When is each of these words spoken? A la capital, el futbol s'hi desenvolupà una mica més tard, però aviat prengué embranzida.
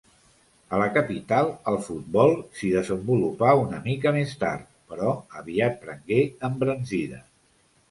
A 0.77 0.77
la 0.83 0.85
capital, 0.93 1.49
el 1.71 1.77
futbol 1.87 2.33
s'hi 2.61 2.71
desenvolupà 2.77 3.53
una 3.65 3.83
mica 3.85 4.15
més 4.17 4.35
tard, 4.47 4.67
però 4.95 5.15
aviat 5.43 5.81
prengué 5.87 6.21
embranzida. 6.51 7.25